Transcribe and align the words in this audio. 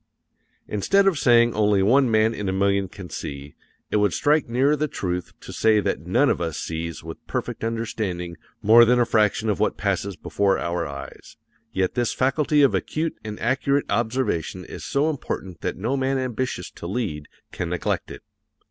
Instead 0.67 1.05
of 1.05 1.19
saying 1.19 1.53
only 1.53 1.83
one 1.83 2.09
man 2.09 2.33
in 2.33 2.49
a 2.49 2.51
million 2.51 2.87
can 2.87 3.07
see, 3.07 3.53
it 3.91 3.97
would 3.97 4.13
strike 4.13 4.49
nearer 4.49 4.75
the 4.75 4.87
truth 4.87 5.31
to 5.39 5.53
say 5.53 5.79
that 5.79 5.99
none 6.07 6.27
of 6.27 6.41
us 6.41 6.57
sees 6.57 7.03
with 7.03 7.23
perfect 7.27 7.63
understanding 7.63 8.35
more 8.63 8.83
than 8.83 8.99
a 8.99 9.05
fraction 9.05 9.47
of 9.47 9.59
what 9.59 9.77
passes 9.77 10.15
before 10.15 10.57
our 10.57 10.87
eyes, 10.87 11.37
yet 11.71 11.93
this 11.93 12.15
faculty 12.15 12.63
of 12.63 12.73
acute 12.73 13.13
and 13.23 13.39
accurate 13.39 13.85
observation 13.91 14.65
is 14.65 14.83
so 14.83 15.07
important 15.07 15.61
that 15.61 15.77
no 15.77 15.95
man 15.95 16.17
ambitious 16.17 16.71
to 16.71 16.87
lead 16.87 17.27
can 17.51 17.69
neglect 17.69 18.09
it. 18.09 18.23